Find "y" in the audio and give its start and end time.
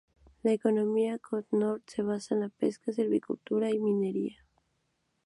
3.69-3.75